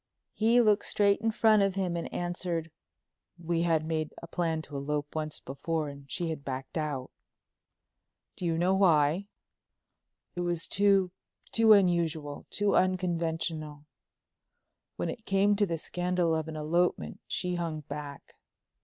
He 0.33 0.59
looked 0.61 0.85
straight 0.85 1.21
in 1.21 1.29
front 1.29 1.61
of 1.61 1.75
him 1.75 1.95
and 1.95 2.11
answered: 2.11 2.71
"We 3.37 3.61
had 3.61 3.85
made 3.85 4.15
a 4.19 4.25
plan 4.25 4.63
to 4.63 4.75
elope 4.75 5.13
once 5.13 5.39
before 5.39 5.89
and 5.89 6.09
she 6.11 6.29
had 6.31 6.43
backed 6.43 6.75
out." 6.75 7.11
"Do 8.35 8.47
you 8.47 8.57
know 8.57 8.73
why?" 8.73 9.27
"It 10.35 10.41
was 10.41 10.65
too—too 10.65 11.73
unusual—too 11.73 12.75
unconventional. 12.75 13.85
When 14.95 15.09
it 15.11 15.27
came 15.27 15.55
to 15.57 15.67
the 15.67 15.77
scandal 15.77 16.33
of 16.35 16.47
an 16.47 16.55
elopement 16.55 17.19
she 17.27 17.53
hung 17.53 17.81
back." 17.81 18.33